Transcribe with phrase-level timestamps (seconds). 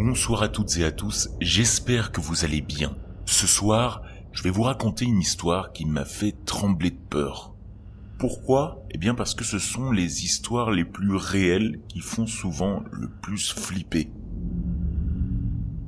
[0.00, 2.94] Bonsoir à toutes et à tous, j'espère que vous allez bien.
[3.26, 7.52] Ce soir, je vais vous raconter une histoire qui m'a fait trembler de peur.
[8.16, 8.84] Pourquoi?
[8.92, 13.08] Eh bien parce que ce sont les histoires les plus réelles qui font souvent le
[13.08, 14.08] plus flipper.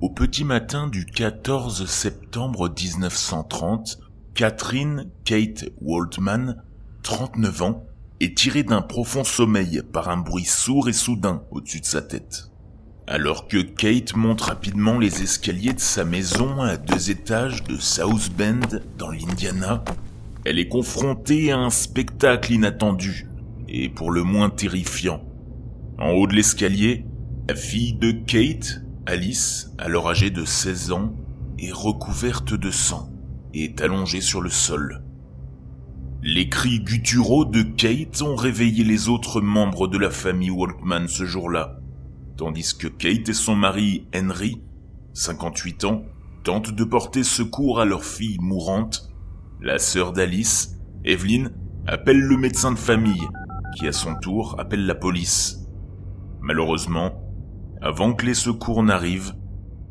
[0.00, 3.98] Au petit matin du 14 septembre 1930,
[4.32, 6.62] Catherine Kate Waldman,
[7.02, 7.84] 39 ans,
[8.20, 12.48] est tirée d'un profond sommeil par un bruit sourd et soudain au-dessus de sa tête.
[13.10, 18.30] Alors que Kate monte rapidement les escaliers de sa maison à deux étages de South
[18.36, 19.82] Bend dans l'Indiana,
[20.44, 23.26] elle est confrontée à un spectacle inattendu
[23.66, 25.22] et pour le moins terrifiant.
[25.98, 27.06] En haut de l'escalier,
[27.48, 31.16] la fille de Kate, Alice, alors âgée de 16 ans,
[31.58, 33.08] est recouverte de sang
[33.54, 35.02] et est allongée sur le sol.
[36.22, 41.24] Les cris gutturaux de Kate ont réveillé les autres membres de la famille Walkman ce
[41.24, 41.78] jour-là
[42.38, 44.62] tandis que Kate et son mari Henry,
[45.12, 46.04] 58 ans,
[46.44, 49.10] tentent de porter secours à leur fille mourante.
[49.60, 51.50] La sœur d'Alice, Evelyn,
[51.86, 53.26] appelle le médecin de famille,
[53.76, 55.66] qui à son tour appelle la police.
[56.40, 57.20] Malheureusement,
[57.82, 59.34] avant que les secours n'arrivent,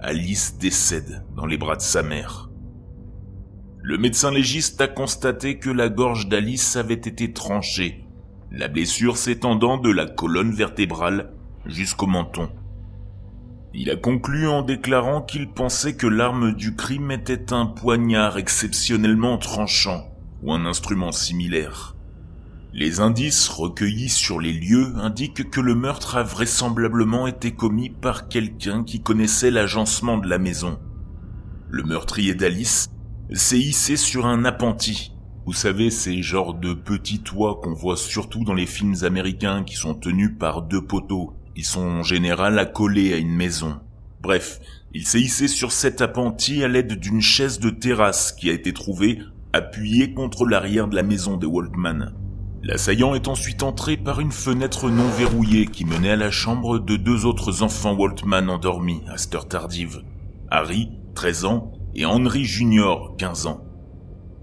[0.00, 2.48] Alice décède dans les bras de sa mère.
[3.82, 8.06] Le médecin légiste a constaté que la gorge d'Alice avait été tranchée,
[8.50, 11.34] la blessure s'étendant de la colonne vertébrale
[11.66, 12.50] jusqu'au menton.
[13.72, 19.38] Il a conclu en déclarant qu'il pensait que l'arme du crime était un poignard exceptionnellement
[19.38, 20.06] tranchant
[20.42, 21.94] ou un instrument similaire.
[22.72, 28.28] Les indices recueillis sur les lieux indiquent que le meurtre a vraisemblablement été commis par
[28.28, 30.78] quelqu'un qui connaissait l'agencement de la maison.
[31.68, 32.88] Le meurtrier d'Alice
[33.32, 35.12] s'est hissé sur un appentis.
[35.46, 39.74] Vous savez, ces genres de petits toits qu'on voit surtout dans les films américains qui
[39.74, 43.80] sont tenus par deux poteaux ils sont en général accolés à une maison.
[44.20, 44.60] Bref,
[44.92, 48.72] il s'est hissé sur cet appentis à l'aide d'une chaise de terrasse qui a été
[48.72, 49.18] trouvée
[49.52, 52.14] appuyée contre l'arrière de la maison de Waldman.
[52.62, 56.96] L'assaillant est ensuite entré par une fenêtre non verrouillée qui menait à la chambre de
[56.96, 60.02] deux autres enfants Waltman endormis à cette heure tardive.
[60.50, 63.64] Harry, 13 ans, et Henry Junior, 15 ans.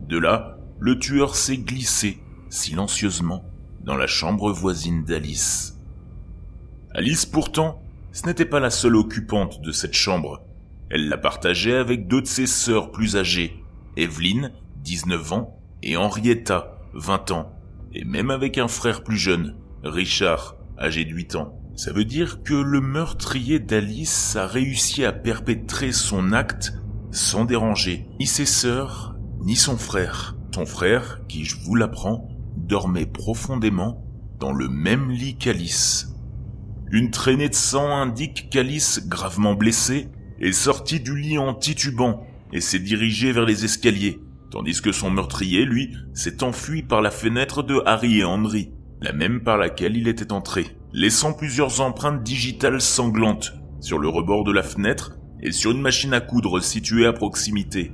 [0.07, 2.19] De là, le tueur s'est glissé,
[2.50, 3.46] silencieusement,
[3.84, 5.77] dans la chambre voisine d'Alice.
[6.97, 7.80] Alice, pourtant,
[8.12, 10.41] ce n'était pas la seule occupante de cette chambre.
[10.90, 13.63] Elle la partageait avec deux de ses sœurs plus âgées,
[13.97, 17.52] Evelyn, 19 ans, et Henrietta, 20 ans,
[17.94, 19.53] et même avec un frère plus jeune,
[19.84, 21.62] Richard, âgé de 8 ans.
[21.75, 26.74] Ça veut dire que le meurtrier d'Alice a réussi à perpétrer son acte
[27.12, 30.35] sans déranger ni ses sœurs, ni son frère.
[30.52, 34.03] Son frère, qui, je vous l'apprends, dormait profondément
[34.40, 36.16] dans le même lit qu'Alice.
[36.90, 40.08] Une traînée de sang indique qu'Alice, gravement blessée,
[40.40, 44.20] est sortie du lit en titubant et s'est dirigée vers les escaliers,
[44.52, 48.72] tandis que son meurtrier, lui, s'est enfui par la fenêtre de Harry et Henry,
[49.02, 54.46] la même par laquelle il était entré, laissant plusieurs empreintes digitales sanglantes sur le rebord
[54.46, 57.92] de la fenêtre et sur une machine à coudre située à proximité.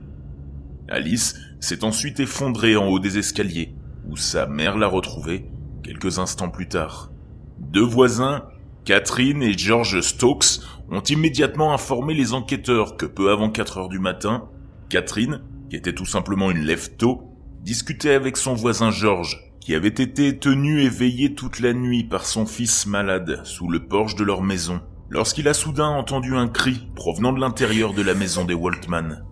[0.88, 3.74] Alice s'est ensuite effondrée en haut des escaliers,
[4.08, 5.46] où sa mère l'a retrouvée
[5.82, 7.12] quelques instants plus tard.
[7.60, 8.44] Deux voisins
[8.86, 10.60] Catherine et George Stokes
[10.92, 14.50] ont immédiatement informé les enquêteurs que peu avant 4 heures du matin,
[14.90, 17.24] Catherine, qui était tout simplement une lève-tôt,
[17.62, 22.46] discutait avec son voisin George, qui avait été tenu éveillé toute la nuit par son
[22.46, 27.32] fils malade sous le porche de leur maison, lorsqu'il a soudain entendu un cri provenant
[27.32, 29.24] de l'intérieur de la maison des Waltman.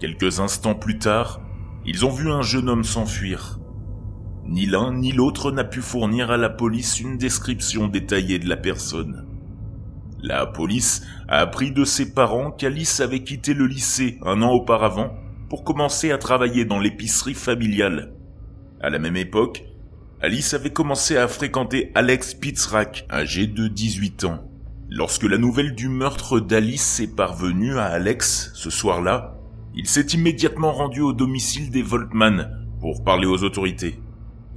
[0.00, 1.42] Quelques instants plus tard,
[1.84, 3.58] ils ont vu un jeune homme s'enfuir,
[4.46, 8.56] ni l'un ni l'autre n'a pu fournir à la police une description détaillée de la
[8.56, 9.26] personne.
[10.22, 15.14] La police a appris de ses parents qu'Alice avait quitté le lycée un an auparavant
[15.48, 18.12] pour commencer à travailler dans l'épicerie familiale.
[18.80, 19.64] À la même époque,
[20.20, 24.44] Alice avait commencé à fréquenter Alex Pitzrak, âgé de 18 ans.
[24.88, 29.34] Lorsque la nouvelle du meurtre d'Alice est parvenue à Alex ce soir-là,
[29.74, 33.98] il s'est immédiatement rendu au domicile des Voltman pour parler aux autorités.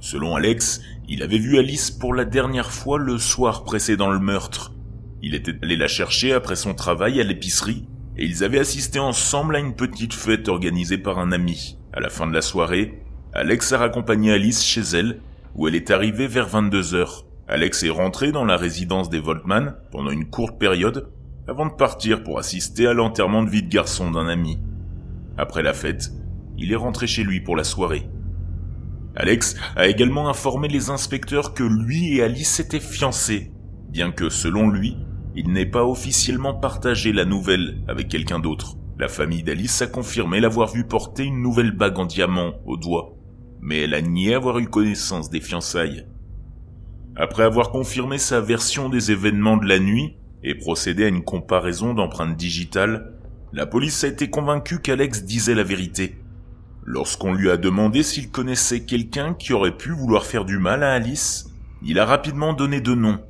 [0.00, 4.72] Selon Alex, il avait vu Alice pour la dernière fois le soir précédent le meurtre.
[5.22, 7.86] Il était allé la chercher après son travail à l'épicerie
[8.16, 11.78] et ils avaient assisté ensemble à une petite fête organisée par un ami.
[11.92, 13.02] À la fin de la soirée,
[13.32, 15.20] Alex a raccompagné Alice chez elle
[15.56, 17.24] où elle est arrivée vers 22 heures.
[17.48, 21.10] Alex est rentré dans la résidence des Voltman pendant une courte période
[21.48, 24.58] avant de partir pour assister à l'enterrement de vie de garçon d'un ami.
[25.36, 26.12] Après la fête,
[26.56, 28.08] il est rentré chez lui pour la soirée.
[29.18, 33.50] Alex a également informé les inspecteurs que lui et Alice étaient fiancés,
[33.88, 34.96] bien que selon lui,
[35.34, 38.76] il n'est pas officiellement partagé la nouvelle avec quelqu'un d'autre.
[38.96, 43.16] La famille d'Alice a confirmé l'avoir vu porter une nouvelle bague en diamant au doigt,
[43.60, 46.06] mais elle a nié avoir eu connaissance des fiançailles.
[47.16, 51.92] Après avoir confirmé sa version des événements de la nuit et procédé à une comparaison
[51.92, 53.14] d'empreintes digitales,
[53.52, 56.14] la police a été convaincue qu'Alex disait la vérité.
[56.90, 60.94] Lorsqu'on lui a demandé s'il connaissait quelqu'un qui aurait pu vouloir faire du mal à
[60.94, 61.50] Alice,
[61.82, 63.20] il a rapidement donné deux noms,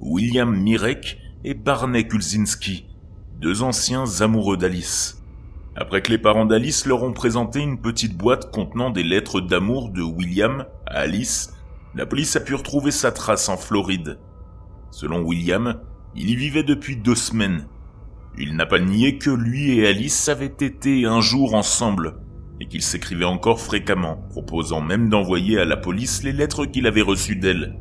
[0.00, 2.88] William Mirek et Barney Kulzinski,
[3.40, 5.22] deux anciens amoureux d'Alice.
[5.76, 9.90] Après que les parents d'Alice leur ont présenté une petite boîte contenant des lettres d'amour
[9.90, 11.54] de William à Alice,
[11.94, 14.18] la police a pu retrouver sa trace en Floride.
[14.90, 15.78] Selon William,
[16.16, 17.68] il y vivait depuis deux semaines.
[18.36, 22.16] Il n'a pas nié que lui et Alice avaient été un jour ensemble,
[22.60, 27.02] et qu'ils s'écrivaient encore fréquemment, proposant même d'envoyer à la police les lettres qu'il avait
[27.02, 27.76] reçues d'elle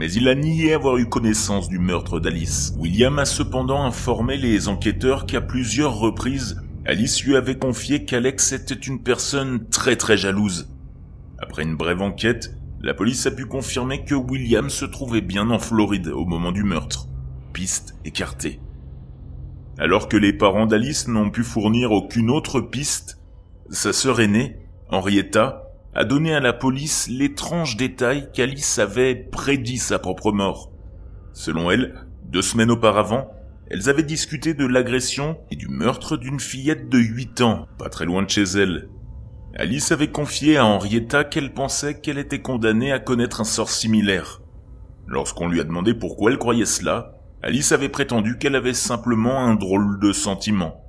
[0.00, 2.72] mais il a nié avoir eu connaissance du meurtre d'Alice.
[2.78, 8.72] William a cependant informé les enquêteurs qu'à plusieurs reprises, Alice lui avait confié qu'Alex était
[8.74, 10.70] une personne très très jalouse.
[11.38, 15.58] Après une brève enquête, la police a pu confirmer que William se trouvait bien en
[15.58, 17.06] Floride au moment du meurtre.
[17.52, 18.58] Piste écartée.
[19.78, 23.19] Alors que les parents d'Alice n'ont pu fournir aucune autre piste,
[23.70, 24.56] sa sœur aînée,
[24.88, 25.62] Henrietta,
[25.94, 30.72] a donné à la police l'étrange détail qu'Alice avait prédit sa propre mort.
[31.32, 33.30] Selon elle, deux semaines auparavant,
[33.68, 38.06] elles avaient discuté de l'agression et du meurtre d'une fillette de 8 ans, pas très
[38.06, 38.88] loin de chez elle.
[39.54, 44.42] Alice avait confié à Henrietta qu'elle pensait qu'elle était condamnée à connaître un sort similaire.
[45.06, 49.54] Lorsqu'on lui a demandé pourquoi elle croyait cela, Alice avait prétendu qu'elle avait simplement un
[49.54, 50.79] drôle de sentiment.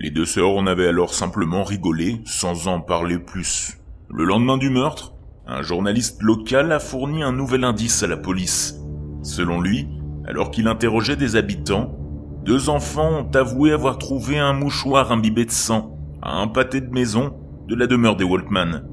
[0.00, 3.78] Les deux sœurs en avaient alors simplement rigolé sans en parler plus.
[4.08, 5.14] Le lendemain du meurtre,
[5.44, 8.78] un journaliste local a fourni un nouvel indice à la police.
[9.22, 9.88] Selon lui,
[10.24, 11.98] alors qu'il interrogeait des habitants,
[12.44, 16.90] deux enfants ont avoué avoir trouvé un mouchoir imbibé de sang à un pâté de
[16.90, 17.34] maison
[17.66, 18.84] de la demeure des Waltman.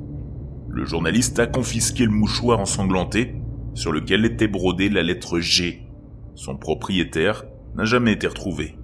[0.70, 3.36] Le journaliste a confisqué le mouchoir ensanglanté
[3.76, 5.88] sur lequel était brodée la lettre G.
[6.34, 7.44] Son propriétaire
[7.76, 8.76] n'a jamais été retrouvé.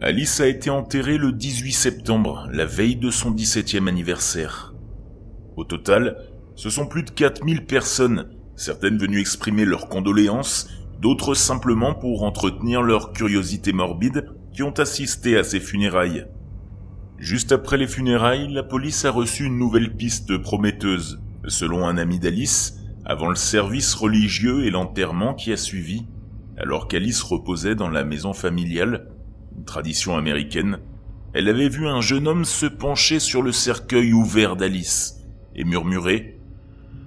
[0.00, 4.72] Alice a été enterrée le 18 septembre, la veille de son 17e anniversaire.
[5.56, 6.18] Au total,
[6.54, 10.68] ce sont plus de 4000 personnes, certaines venues exprimer leurs condoléances,
[11.00, 16.26] d'autres simplement pour entretenir leur curiosité morbide, qui ont assisté à ces funérailles.
[17.18, 21.20] Juste après les funérailles, la police a reçu une nouvelle piste prometteuse.
[21.48, 26.06] Selon un ami d'Alice, avant le service religieux et l'enterrement qui a suivi,
[26.56, 29.08] alors qu'Alice reposait dans la maison familiale,
[29.64, 30.78] tradition américaine,
[31.34, 36.38] elle avait vu un jeune homme se pencher sur le cercueil ouvert d'Alice et murmurer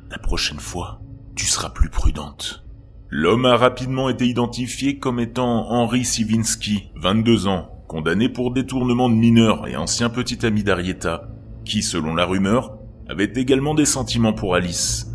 [0.11, 1.01] ⁇La prochaine fois,
[1.35, 2.63] tu seras plus prudente⁇
[3.09, 9.15] L'homme a rapidement été identifié comme étant Henri Sivinsky, 22 ans, condamné pour détournement de
[9.15, 11.29] mineurs et ancien petit ami d'Arietta,
[11.65, 12.77] qui, selon la rumeur,
[13.09, 15.11] avait également des sentiments pour Alice.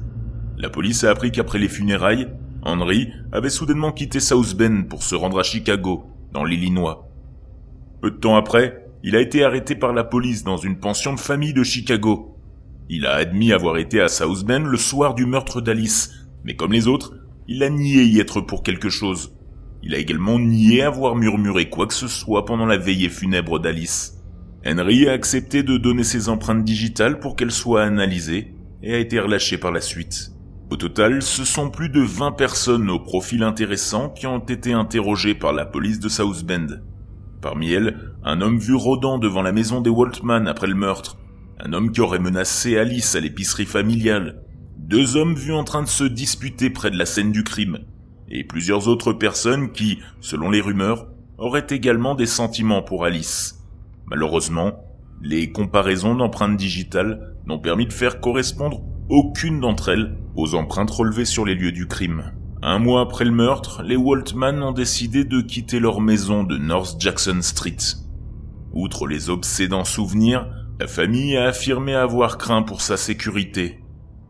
[0.59, 2.29] La police a appris qu'après les funérailles,
[2.63, 7.09] Henry avait soudainement quitté South Bend pour se rendre à Chicago, dans l'Illinois.
[8.01, 11.21] Peu de temps après, il a été arrêté par la police dans une pension de
[11.21, 12.37] famille de Chicago,
[12.89, 16.13] il a admis avoir été à South Bend le soir du meurtre d'Alice,
[16.45, 17.15] mais comme les autres,
[17.49, 19.33] il a nié y être pour quelque chose.
[19.83, 24.23] Il a également nié avoir murmuré quoi que ce soit pendant la veillée funèbre d'Alice.
[24.65, 29.19] Henry a accepté de donner ses empreintes digitales pour qu'elles soient analysées et a été
[29.19, 30.31] relâché par la suite.
[30.71, 35.35] Au total, ce sont plus de 20 personnes au profil intéressant qui ont été interrogées
[35.35, 36.79] par la police de South Bend.
[37.47, 41.17] Parmi elles, un homme vu rôdant devant la maison des Waltman après le meurtre,
[41.61, 44.43] un homme qui aurait menacé Alice à l'épicerie familiale,
[44.77, 47.79] deux hommes vus en train de se disputer près de la scène du crime,
[48.29, 51.07] et plusieurs autres personnes qui, selon les rumeurs,
[51.39, 53.65] auraient également des sentiments pour Alice.
[54.07, 54.73] Malheureusement,
[55.23, 61.25] les comparaisons d'empreintes digitales n'ont permis de faire correspondre aucune d'entre elles aux empreintes relevées
[61.25, 62.25] sur les lieux du crime.
[62.63, 66.99] Un mois après le meurtre, les Waltman ont décidé de quitter leur maison de North
[66.99, 67.77] Jackson Street.
[68.73, 70.49] Outre les obsédants souvenirs,
[70.81, 73.81] la famille a affirmé avoir craint pour sa sécurité.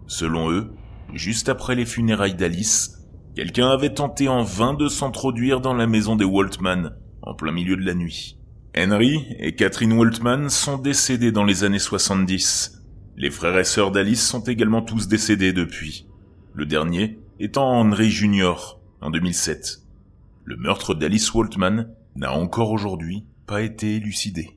[0.09, 0.73] Selon eux,
[1.15, 2.99] juste après les funérailles d'Alice,
[3.37, 7.77] quelqu'un avait tenté en vain de s'introduire dans la maison des Waltman, en plein milieu
[7.77, 8.39] de la nuit.
[8.77, 12.83] Henry et Catherine Waltman sont décédés dans les années 70.
[13.17, 16.07] Les frères et sœurs d'Alice sont également tous décédés depuis.
[16.55, 18.79] Le dernier étant Henry Jr.
[19.01, 19.83] en 2007.
[20.45, 24.56] Le meurtre d'Alice Waltman n'a encore aujourd'hui pas été élucidé.